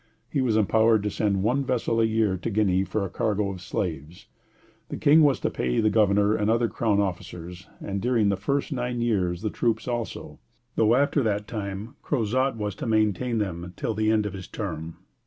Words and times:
He 0.27 0.41
was 0.41 0.57
empowered 0.57 1.03
to 1.03 1.11
send 1.11 1.43
one 1.43 1.63
vessel 1.63 2.01
a 2.01 2.05
year 2.05 2.35
to 2.35 2.49
Guinea 2.49 2.83
for 2.83 3.05
a 3.05 3.09
cargo 3.11 3.51
of 3.51 3.61
slaves. 3.61 4.25
The 4.89 4.97
King 4.97 5.21
was 5.21 5.39
to 5.41 5.51
pay 5.51 5.79
the 5.79 5.91
governor 5.91 6.33
and 6.33 6.49
other 6.49 6.67
Crown 6.67 6.99
officers, 6.99 7.67
and 7.79 8.01
during 8.01 8.29
the 8.29 8.35
first 8.35 8.71
nine 8.71 9.01
years 9.01 9.43
the 9.43 9.51
troops 9.51 9.87
also; 9.87 10.39
though 10.75 10.95
after 10.95 11.21
that 11.21 11.47
time 11.47 11.97
Crozat 12.01 12.55
was 12.55 12.73
to 12.77 12.87
maintain 12.87 13.37
them 13.37 13.73
till 13.75 13.93
the 13.93 14.09
end 14.09 14.25
of 14.25 14.33
his 14.33 14.47
term. 14.47 14.95